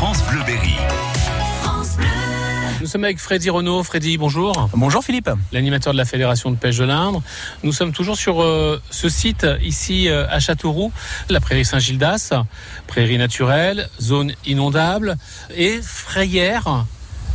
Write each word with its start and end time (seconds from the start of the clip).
France 0.00 0.24
Bleu 0.30 0.40
Berry. 0.46 0.76
Nous 2.80 2.86
sommes 2.86 3.04
avec 3.04 3.18
Freddy 3.18 3.50
Renault. 3.50 3.82
Freddy, 3.82 4.16
bonjour. 4.16 4.70
Bonjour 4.72 5.04
Philippe. 5.04 5.28
L'animateur 5.52 5.92
de 5.92 5.98
la 5.98 6.06
Fédération 6.06 6.50
de 6.50 6.56
pêche 6.56 6.78
de 6.78 6.84
l'Indre. 6.84 7.22
Nous 7.64 7.72
sommes 7.72 7.92
toujours 7.92 8.16
sur 8.16 8.40
euh, 8.40 8.80
ce 8.90 9.10
site 9.10 9.46
ici 9.60 10.08
euh, 10.08 10.26
à 10.30 10.40
Châteauroux, 10.40 10.90
la 11.28 11.38
prairie 11.38 11.66
Saint-Gildas, 11.66 12.32
prairie 12.86 13.18
naturelle, 13.18 13.90
zone 14.00 14.32
inondable 14.46 15.18
et 15.54 15.80
frayère 15.82 16.86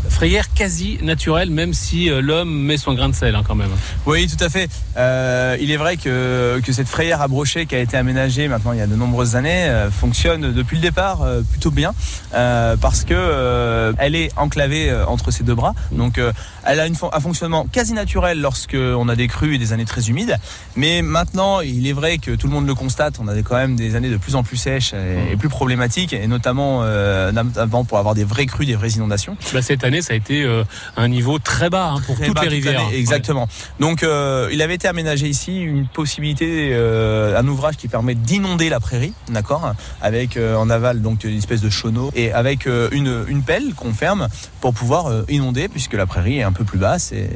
frayère 0.09 0.53
quasi 0.53 0.97
naturelle, 1.01 1.49
même 1.49 1.73
si 1.73 2.09
euh, 2.09 2.21
l'homme 2.21 2.53
met 2.53 2.77
son 2.77 2.93
grain 2.93 3.09
de 3.09 3.15
sel 3.15 3.35
hein, 3.35 3.43
quand 3.47 3.55
même. 3.55 3.69
Oui, 4.05 4.27
tout 4.27 4.43
à 4.43 4.49
fait. 4.49 4.69
Euh, 4.97 5.57
il 5.59 5.71
est 5.71 5.77
vrai 5.77 5.97
que, 5.97 6.61
que 6.63 6.71
cette 6.71 6.87
frayère 6.87 7.21
à 7.21 7.27
brochet 7.27 7.65
qui 7.65 7.75
a 7.75 7.79
été 7.79 7.97
aménagée 7.97 8.47
maintenant 8.47 8.71
il 8.71 8.79
y 8.79 8.81
a 8.81 8.87
de 8.87 8.95
nombreuses 8.95 9.35
années 9.35 9.65
euh, 9.65 9.91
fonctionne 9.91 10.53
depuis 10.53 10.77
le 10.77 10.81
départ 10.81 11.21
euh, 11.21 11.41
plutôt 11.41 11.71
bien 11.71 11.93
parce 12.31 13.03
que 13.03 13.93
elle 13.97 14.15
est 14.15 14.31
enclavée 14.37 14.93
entre 15.07 15.31
ses 15.31 15.43
deux 15.43 15.55
bras. 15.55 15.73
Donc 15.91 16.19
elle 16.63 16.79
a 16.79 16.87
une, 16.87 16.95
un 17.11 17.19
fonctionnement 17.19 17.65
quasi 17.71 17.93
naturel 17.93 18.41
lorsque 18.41 18.75
on 18.75 19.07
a 19.09 19.15
des 19.15 19.27
crues 19.27 19.55
et 19.55 19.57
des 19.57 19.73
années 19.73 19.85
très 19.85 20.09
humides. 20.09 20.37
Mais 20.75 21.01
maintenant, 21.01 21.61
il 21.61 21.87
est 21.87 21.93
vrai 21.93 22.17
que 22.17 22.31
tout 22.31 22.47
le 22.47 22.53
monde 22.53 22.67
le 22.67 22.75
constate, 22.75 23.15
on 23.19 23.27
a 23.27 23.35
quand 23.41 23.55
même 23.55 23.75
des 23.75 23.95
années 23.95 24.09
de 24.09 24.17
plus 24.17 24.35
en 24.35 24.43
plus 24.43 24.57
sèches 24.57 24.93
et, 24.93 25.33
et 25.33 25.37
plus 25.37 25.49
problématiques, 25.49 26.13
et 26.13 26.27
notamment, 26.27 26.83
notamment 27.31 27.85
pour 27.85 27.97
avoir 27.97 28.15
des 28.15 28.23
vraies 28.23 28.45
crues, 28.47 28.65
des 28.65 28.75
vraies 28.75 28.89
inondations. 28.89 29.37
Bah, 29.53 29.61
cette 29.61 29.83
année, 29.83 29.94
ça 30.01 30.13
a 30.13 30.15
été 30.15 30.43
euh, 30.43 30.63
un 30.97 31.07
niveau 31.07 31.39
très 31.39 31.69
bas 31.69 31.91
hein, 31.95 32.01
pour 32.05 32.15
Très 32.15 32.27
toutes 32.27 32.35
bas 32.35 32.41
les 32.45 32.59
toute 32.61 32.69
rivières. 32.69 32.89
exactement. 32.93 33.47
Donc, 33.79 34.03
euh, 34.03 34.49
il 34.51 34.61
avait 34.61 34.75
été 34.75 34.87
aménagé 34.87 35.27
ici 35.27 35.59
une 35.61 35.87
possibilité, 35.87 36.69
euh, 36.73 37.37
un 37.39 37.47
ouvrage 37.47 37.77
qui 37.77 37.87
permet 37.87 38.15
d'inonder 38.15 38.69
la 38.69 38.79
prairie, 38.79 39.13
d'accord, 39.29 39.73
avec 40.01 40.37
euh, 40.37 40.55
en 40.55 40.69
aval 40.69 41.01
donc 41.01 41.23
une 41.23 41.37
espèce 41.37 41.61
de 41.61 41.69
chauneau 41.69 42.11
et 42.15 42.31
avec 42.31 42.65
une, 42.65 43.25
une 43.27 43.41
pelle 43.43 43.73
qu'on 43.75 43.93
ferme 43.93 44.27
pour 44.61 44.73
pouvoir 44.73 45.11
inonder 45.29 45.67
puisque 45.67 45.93
la 45.93 46.05
prairie 46.05 46.39
est 46.39 46.43
un 46.43 46.51
peu 46.51 46.63
plus 46.63 46.79
basse 46.79 47.11
et, 47.11 47.29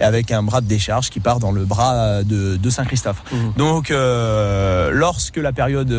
et 0.00 0.04
avec 0.04 0.30
un 0.30 0.42
bras 0.42 0.60
de 0.60 0.66
décharge 0.66 1.10
qui 1.10 1.20
part 1.20 1.38
dans 1.40 1.52
le 1.52 1.64
bras 1.64 2.22
de, 2.22 2.56
de 2.56 2.70
Saint-Christophe. 2.70 3.22
Mhm. 3.32 3.52
Donc, 3.56 3.90
lorsque 4.92 5.36
la 5.36 5.52
période 5.52 5.90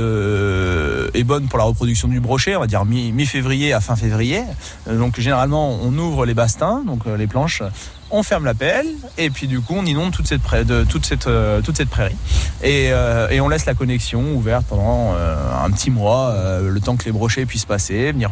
est 1.14 1.24
bonne 1.24 1.48
pour 1.48 1.60
la 1.60 1.66
reproduction 1.66 2.08
du 2.08 2.20
brochet, 2.20 2.56
on 2.56 2.60
va 2.62 2.68
dire 2.68 2.86
mi- 2.86 3.12
mi-février 3.12 3.74
à 3.74 3.80
fin 3.82 3.96
février, 3.96 4.42
donc 4.90 5.20
généralement 5.20 5.78
on 5.82 5.92
ouvre 5.98 6.07
les 6.26 6.34
bastins, 6.34 6.84
donc 6.86 7.02
euh, 7.08 7.18
les 7.18 7.28
planches, 7.28 7.62
on 8.10 8.24
ferme 8.24 8.46
la 8.46 8.54
pelle 8.54 8.88
et 9.18 9.30
puis 9.30 9.48
du 9.48 9.60
coup 9.60 9.74
on 9.76 9.86
inonde 9.86 10.12
toute 10.12 10.28
cette, 10.28 10.42
prairie, 10.42 10.64
de, 10.64 10.86
toute 10.86 11.06
cette, 11.06 11.28
euh, 11.28 11.62
toute 11.62 11.76
cette 11.76 11.90
prairie 11.90 12.16
et, 12.64 12.90
euh, 12.92 13.28
et 13.30 13.42
on 13.42 13.50
laisse 13.50 13.66
la 13.66 13.74
connexion 13.74 14.22
ouverte 14.34 14.66
pendant 14.68 15.14
euh, 15.14 15.36
un 15.66 15.70
petit 15.72 15.92
mois, 15.92 16.34
le 16.62 16.80
temps 16.80 16.96
que 16.96 17.04
les 17.04 17.12
brochets 17.12 17.46
puissent 17.46 17.66
passer, 17.66 18.14
venir, 18.14 18.32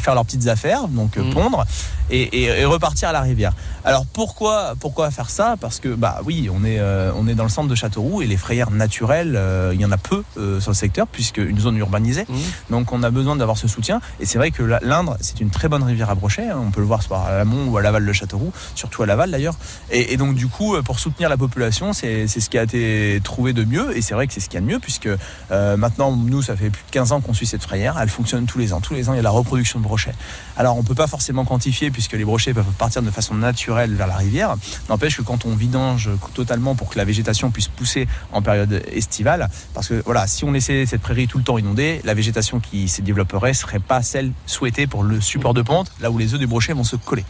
faire 0.00 0.14
leurs 0.14 0.24
petites 0.24 0.48
affaires, 0.48 0.88
donc 0.88 1.16
Mhm. 1.16 1.30
pondre 1.32 1.64
et, 2.12 2.22
et- 2.42 2.60
et 2.60 2.64
repartir 2.64 3.08
à 3.08 3.12
la 3.12 3.20
rivière. 3.22 3.52
Alors 3.84 4.06
pourquoi, 4.06 4.74
pourquoi 4.78 5.10
faire 5.10 5.30
ça? 5.30 5.56
Parce 5.60 5.80
que 5.80 5.88
bah 5.88 6.20
oui, 6.24 6.48
on 6.54 6.64
est, 6.64 6.78
euh, 6.78 7.10
on 7.16 7.26
est 7.26 7.34
dans 7.34 7.42
le 7.42 7.48
centre 7.48 7.68
de 7.68 7.74
Châteauroux 7.74 8.22
et 8.22 8.26
les 8.26 8.36
frayères 8.36 8.70
naturelles, 8.70 9.34
euh, 9.36 9.72
il 9.74 9.80
y 9.80 9.84
en 9.84 9.90
a 9.90 9.96
peu 9.96 10.22
euh, 10.36 10.60
sur 10.60 10.70
le 10.70 10.76
secteur 10.76 11.06
puisque 11.08 11.38
une 11.38 11.58
zone 11.58 11.76
urbanisée. 11.78 12.24
Mhm. 12.28 12.36
Donc 12.70 12.92
on 12.92 13.02
a 13.02 13.10
besoin 13.10 13.34
d'avoir 13.34 13.56
ce 13.58 13.66
soutien. 13.66 14.00
Et 14.20 14.26
c'est 14.26 14.38
vrai 14.38 14.50
que 14.52 14.62
l'Indre, 14.82 15.16
c'est 15.20 15.40
une 15.40 15.50
très 15.50 15.68
bonne 15.68 15.82
rivière 15.82 16.10
à 16.10 16.14
brochet. 16.14 16.48
hein. 16.48 16.58
On 16.64 16.70
peut 16.70 16.80
le 16.80 16.86
voir 16.86 17.02
soit 17.02 17.20
à 17.26 17.38
l'amont 17.38 17.68
ou 17.68 17.76
à 17.78 17.82
l'aval 17.82 18.06
de 18.06 18.12
Châteauroux, 18.12 18.52
surtout 18.76 19.02
à 19.02 19.06
l'aval 19.06 19.30
d'ailleurs. 19.30 19.54
Et, 19.90 20.12
et 20.12 20.16
donc 20.16 20.34
du 20.36 20.46
coup, 20.48 20.76
pour 20.82 20.98
soutenir 21.00 21.28
la 21.28 21.36
population, 21.36 21.92
c'est 21.92 22.26
c'est 22.28 22.40
ce 22.40 22.48
qui 22.50 22.58
a 22.58 22.62
été 22.62 23.20
trouvé 23.24 23.52
de 23.52 23.64
mieux. 23.64 23.96
Et 23.96 24.02
c'est 24.02 24.14
vrai 24.14 24.26
que 24.26 24.32
c'est 24.32 24.40
ce 24.40 24.48
qu'il 24.48 24.60
y 24.60 24.62
a 24.62 24.66
de 24.66 24.70
mieux 24.70 24.78
puisque 24.78 25.08
maintenant, 25.50 26.12
nous, 26.16 26.42
ça 26.42 26.56
fait 26.56 26.70
plus 26.70 26.82
de 26.86 26.90
15 26.90 27.12
ans 27.12 27.20
qu'on 27.20 27.34
suit 27.34 27.46
cette 27.46 27.62
frayère. 27.62 27.96
Elle 28.00 28.08
fonctionne 28.08 28.46
tous 28.46 28.58
les 28.58 28.72
ans. 28.72 28.80
Tous 28.80 28.94
les 28.94 29.08
ans, 29.08 29.12
il 29.12 29.16
y 29.16 29.20
a 29.20 29.22
la 29.22 29.30
reproduction 29.30 29.78
de 29.78 29.84
brochets. 29.84 30.14
Alors 30.56 30.76
on 30.76 30.82
peut 30.82 30.94
pas 30.94 31.06
forcément 31.06 31.44
quantifier 31.44 31.90
puisque 31.90 32.01
les 32.12 32.24
brochets 32.24 32.52
peuvent 32.54 32.64
partir 32.78 33.02
de 33.02 33.10
façon 33.10 33.34
naturelle 33.34 33.94
vers 33.94 34.06
la 34.06 34.16
rivière. 34.16 34.56
N'empêche 34.88 35.16
que 35.16 35.22
quand 35.22 35.44
on 35.44 35.54
vidange 35.54 36.10
totalement 36.34 36.74
pour 36.74 36.88
que 36.90 36.98
la 36.98 37.04
végétation 37.04 37.50
puisse 37.50 37.68
pousser 37.68 38.08
en 38.32 38.42
période 38.42 38.82
estivale, 38.92 39.48
parce 39.74 39.88
que 39.88 40.02
voilà, 40.04 40.26
si 40.26 40.44
on 40.44 40.52
laissait 40.52 40.86
cette 40.86 41.00
prairie 41.02 41.26
tout 41.28 41.38
le 41.38 41.44
temps 41.44 41.58
inondée, 41.58 42.00
la 42.04 42.14
végétation 42.14 42.60
qui 42.60 42.88
se 42.88 43.02
développerait 43.02 43.54
serait 43.54 43.78
pas 43.78 44.02
celle 44.02 44.32
souhaitée 44.46 44.86
pour 44.86 45.02
le 45.02 45.20
support 45.20 45.54
de 45.54 45.62
pente, 45.62 45.90
là 46.00 46.10
où 46.10 46.18
les 46.18 46.34
œufs 46.34 46.40
du 46.40 46.46
brochet 46.46 46.72
vont 46.72 46.84
se 46.84 46.96
coller. 46.96 47.24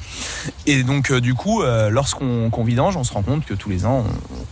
Et 0.67 0.83
donc 0.83 1.11
euh, 1.11 1.21
du 1.21 1.35
coup, 1.35 1.63
euh, 1.63 1.91
lorsqu'on 1.91 2.51
qu'on 2.51 2.65
vidange, 2.65 2.97
on 2.97 3.05
se 3.05 3.13
rend 3.13 3.23
compte 3.23 3.45
que 3.45 3.55
tous 3.55 3.69
les 3.71 3.85
ans, 3.87 4.05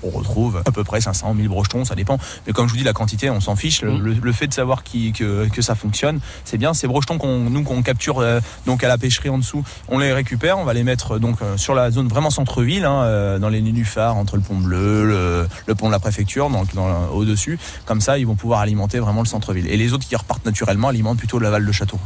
on, 0.03 0.09
on 0.09 0.11
retrouve 0.11 0.63
à 0.67 0.71
peu 0.73 0.85
près 0.85 1.01
500, 1.01 1.35
1000 1.35 1.49
brochetons, 1.49 1.85
ça 1.85 1.95
dépend. 1.95 2.19
Mais 2.47 2.53
comme 2.53 2.67
je 2.67 2.73
vous 2.73 2.79
dis, 2.79 2.85
la 2.85 2.93
quantité, 2.93 3.31
on 3.31 3.41
s'en 3.41 3.57
fiche. 3.57 3.83
Le, 3.83 3.99
le- 3.99 4.15
le 4.21 4.33
fait 4.33 4.47
de 4.47 4.55
savoir 4.55 4.83
qui, 4.83 5.13
que, 5.13 5.49
que 5.49 5.63
ça 5.63 5.75
fonctionne, 5.75 6.21
c'est 6.45 6.59
bien. 6.59 6.75
Ces 6.75 6.87
brochetons 6.87 7.19
qu'on 7.19 7.39
nous 7.51 7.63
qu'on 7.63 7.83
capture 7.83 8.19
euh, 8.21 8.41
donc 8.67 8.85
à 8.85 8.89
la 8.89 8.99
pêcherie 8.99 9.29
en 9.29 9.39
dessous, 9.39 9.65
on 9.89 9.99
les 9.99 10.10
récupère, 10.13 10.59
on 10.59 10.65
va 10.65 10.75
les 10.75 10.85
mettre 10.85 11.19
donc 11.19 11.43
euh, 11.43 11.57
sur 11.57 11.75
la 11.75 11.91
zone 11.91 12.09
vraiment 12.09 12.31
centre-ville, 12.31 12.85
hein, 12.85 13.03
euh, 13.03 13.39
dans 13.39 13.49
les 13.49 13.61
nénuphars 13.61 14.17
entre 14.17 14.37
le 14.37 14.43
pont 14.43 14.57
bleu, 14.57 15.47
le, 15.67 15.75
pont 15.75 15.87
de 15.87 15.93
la 15.93 15.99
préfecture, 15.99 16.51
donc 16.51 16.75
dans, 16.75 17.09
au 17.09 17.25
dessus. 17.25 17.59
Comme 17.87 18.01
ça, 18.01 18.19
ils 18.19 18.27
vont 18.27 18.35
pouvoir 18.35 18.61
alimenter 18.61 18.99
vraiment 18.99 19.23
le 19.23 19.27
centre-ville. 19.27 19.67
Et 19.69 19.77
les 19.77 19.93
autres 19.93 20.07
qui 20.07 20.17
repartent 20.17 20.45
naturellement 20.45 20.89
alimentent 20.89 21.19
plutôt 21.19 21.39
l'aval 21.39 21.67
de 21.67 21.73
château. 21.73 21.99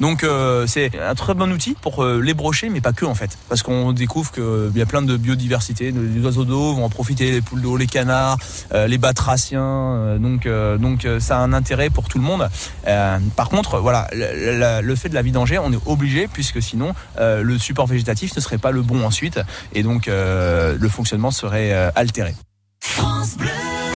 Donc 0.00 0.24
euh, 0.24 0.66
c'est 0.66 0.90
un 0.98 1.14
très 1.14 1.34
bon 1.34 1.52
outil 1.52 1.76
pour 1.80 2.02
euh, 2.02 2.20
les 2.20 2.32
brocher, 2.34 2.70
mais 2.70 2.80
pas 2.80 2.92
que 2.92 3.04
en 3.04 3.14
fait, 3.14 3.36
parce 3.50 3.62
qu'on 3.62 3.92
découvre 3.92 4.32
qu'il 4.32 4.72
y 4.74 4.80
a 4.82 4.86
plein 4.86 5.02
de 5.02 5.16
biodiversité. 5.16 5.92
Les 5.92 6.24
oiseaux 6.24 6.44
d'eau 6.46 6.74
vont 6.74 6.84
en 6.84 6.88
profiter, 6.88 7.30
les 7.32 7.42
poules 7.42 7.60
d'eau, 7.60 7.76
les 7.76 7.86
canards, 7.86 8.38
euh, 8.72 8.86
les 8.86 8.96
batraciens. 8.98 9.60
euh, 9.62 10.18
donc 10.18 10.46
euh, 10.46 10.78
donc 10.78 11.04
euh, 11.04 11.20
ça 11.20 11.36
a 11.36 11.40
un 11.40 11.52
intérêt 11.52 11.90
pour 11.90 12.08
tout 12.08 12.18
le 12.18 12.24
monde. 12.24 12.48
Euh, 12.88 13.18
par 13.36 13.50
contre, 13.50 13.78
voilà, 13.78 14.08
le, 14.12 14.80
le- 14.82 14.96
fait 14.96 15.08
de 15.10 15.14
la 15.14 15.22
vidanger, 15.22 15.58
on 15.58 15.72
est 15.72 15.78
obligé 15.86 16.28
puisque 16.28 16.62
sinon 16.62 16.94
euh, 17.18 17.42
le 17.42 17.58
support 17.58 17.86
végétatif 17.86 18.34
ne 18.34 18.40
serait 18.40 18.58
pas 18.58 18.70
le 18.70 18.82
bon 18.82 19.04
ensuite, 19.04 19.40
et 19.74 19.82
donc 19.82 20.08
euh, 20.08 20.76
le 20.80 20.88
fonctionnement 20.88 21.30
serait 21.30 21.72
euh, 21.72 21.90
altéré. 21.94 22.34